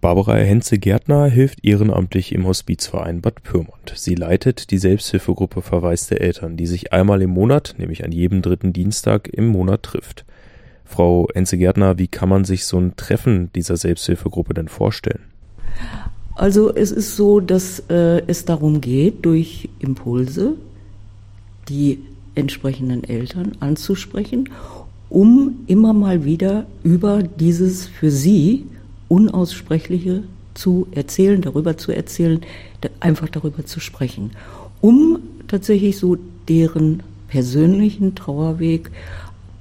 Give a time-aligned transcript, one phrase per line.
[0.00, 3.92] Barbara Henze-Gärtner hilft ehrenamtlich im Hospizverein Bad Pyrmont.
[3.94, 8.72] Sie leitet die Selbsthilfegruppe verwaiste Eltern, die sich einmal im Monat, nämlich an jedem dritten
[8.72, 10.24] Dienstag im Monat trifft.
[10.86, 15.20] Frau Henze-Gärtner, wie kann man sich so ein Treffen dieser Selbsthilfegruppe denn vorstellen?
[16.34, 20.54] Also es ist so, dass äh, es darum geht, durch Impulse
[21.68, 21.98] die
[22.34, 24.48] entsprechenden Eltern anzusprechen,
[25.10, 28.64] um immer mal wieder über dieses für sie
[29.10, 30.22] Unaussprechliche
[30.54, 32.40] zu erzählen, darüber zu erzählen,
[33.00, 34.30] einfach darüber zu sprechen,
[34.80, 35.18] um
[35.48, 36.16] tatsächlich so
[36.48, 38.90] deren persönlichen Trauerweg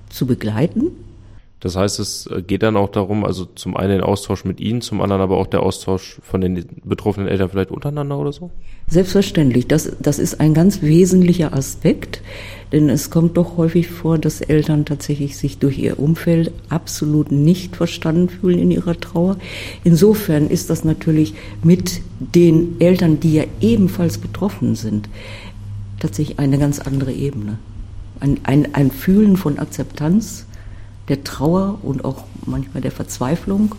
[0.09, 0.91] zu begleiten
[1.59, 5.01] das heißt, es geht dann auch darum, also zum einen den Austausch mit Ihnen, zum
[5.01, 8.49] anderen aber auch der Austausch von den betroffenen Eltern vielleicht untereinander oder so?
[8.87, 9.67] Selbstverständlich.
[9.67, 12.21] Das, das ist ein ganz wesentlicher Aspekt,
[12.71, 17.75] denn es kommt doch häufig vor, dass Eltern tatsächlich sich durch ihr Umfeld absolut nicht
[17.75, 19.37] verstanden fühlen in ihrer Trauer.
[19.83, 25.09] Insofern ist das natürlich mit den Eltern, die ja ebenfalls betroffen sind,
[25.99, 27.59] tatsächlich eine ganz andere Ebene.
[28.21, 30.45] Ein, ein, ein Fühlen von Akzeptanz
[31.09, 33.75] der Trauer und auch manchmal der Verzweiflung.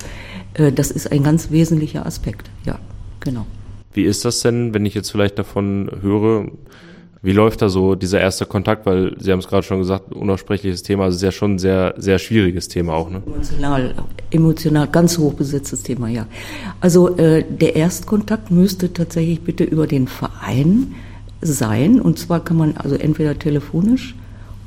[0.54, 2.50] Äh, das ist ein ganz wesentlicher Aspekt.
[2.64, 2.78] Ja,
[3.20, 3.46] genau.
[3.92, 6.46] Wie ist das denn, wenn ich jetzt vielleicht davon höre,
[7.22, 8.86] wie läuft da so dieser erste Kontakt?
[8.86, 11.94] Weil Sie haben es gerade schon gesagt, unaussprechliches Thema, also ist ja schon ein sehr,
[11.98, 13.22] sehr schwieriges Thema auch, ne?
[13.26, 13.94] Emotional,
[14.30, 16.26] emotional, ganz hoch besetztes Thema, ja.
[16.80, 20.94] Also äh, der Erstkontakt müsste tatsächlich bitte über den Verein
[21.42, 22.00] sein.
[22.00, 24.14] Und zwar kann man also entweder telefonisch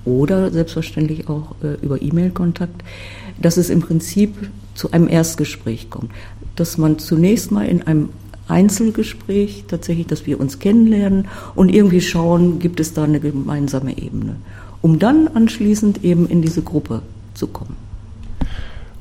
[0.05, 2.83] oder selbstverständlich auch äh, über E-Mail-Kontakt,
[3.41, 4.35] dass es im Prinzip
[4.75, 6.11] zu einem Erstgespräch kommt.
[6.55, 8.09] Dass man zunächst mal in einem
[8.47, 14.35] Einzelgespräch tatsächlich, dass wir uns kennenlernen und irgendwie schauen, gibt es da eine gemeinsame Ebene,
[14.81, 17.01] um dann anschließend eben in diese Gruppe
[17.33, 17.75] zu kommen.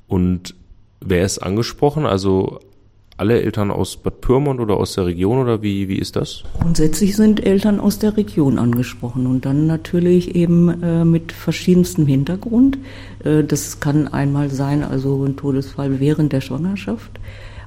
[0.06, 0.54] Und
[1.00, 2.06] wer ist angesprochen?
[2.06, 2.60] Also
[3.22, 6.42] alle Eltern aus Bad Pyrmont oder aus der Region oder wie, wie ist das?
[6.60, 12.78] Grundsätzlich sind Eltern aus der Region angesprochen und dann natürlich eben äh, mit verschiedenstem Hintergrund.
[13.22, 17.12] Äh, das kann einmal sein, also ein Todesfall während der Schwangerschaft.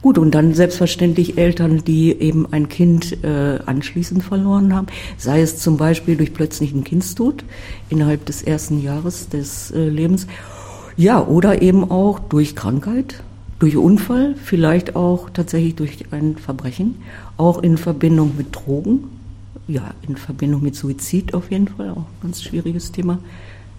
[0.02, 5.60] Gut, und dann selbstverständlich Eltern, die eben ein Kind äh, anschließend verloren haben, sei es
[5.60, 7.46] zum Beispiel durch plötzlichen Kindstod
[7.88, 10.28] innerhalb des ersten Jahres des äh, Lebens,
[10.98, 13.24] ja, oder eben auch durch Krankheit,
[13.66, 16.98] durch Unfall, vielleicht auch tatsächlich durch ein Verbrechen,
[17.36, 19.06] auch in Verbindung mit Drogen,
[19.68, 23.18] ja, in Verbindung mit Suizid auf jeden Fall, auch ein ganz schwieriges Thema.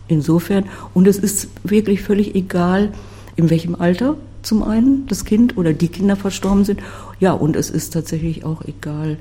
[0.09, 2.91] Insofern, und es ist wirklich völlig egal,
[3.37, 6.81] in welchem Alter zum einen das Kind oder die Kinder verstorben sind.
[7.21, 9.19] Ja, und es ist tatsächlich auch egal,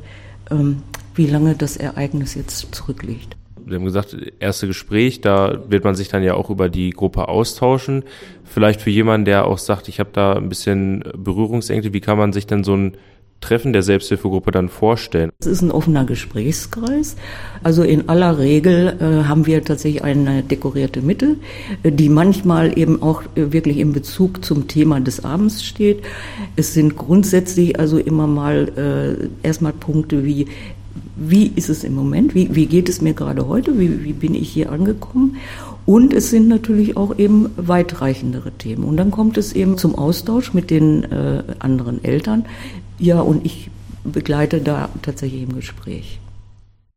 [0.50, 0.78] ähm,
[1.14, 3.38] wie lange das Ereignis jetzt zurückliegt.
[3.68, 7.28] Sie haben gesagt, erste Gespräch, da wird man sich dann ja auch über die Gruppe
[7.28, 8.04] austauschen.
[8.44, 12.32] Vielleicht für jemanden, der auch sagt, ich habe da ein bisschen Berührungsängste, wie kann man
[12.32, 12.98] sich denn so ein
[13.42, 15.32] Treffen der Selbsthilfegruppe dann vorstellen?
[15.40, 17.16] Es ist ein offener Gesprächskreis.
[17.64, 21.36] Also in aller Regel äh, haben wir tatsächlich eine dekorierte Mitte,
[21.84, 26.04] die manchmal eben auch äh, wirklich in Bezug zum Thema des Abends steht.
[26.56, 30.48] Es sind grundsätzlich also immer mal äh, erstmal Punkte wie
[31.16, 34.36] wie ist es im Moment, wie, wie geht es mir gerade heute, wie, wie bin
[34.36, 35.38] ich hier angekommen.
[35.86, 38.84] Und es sind natürlich auch eben weitreichendere Themen.
[38.84, 42.46] Und dann kommt es eben zum Austausch mit den äh, anderen Eltern.
[42.98, 43.70] Ja, und ich
[44.04, 46.20] begleite da tatsächlich im Gespräch.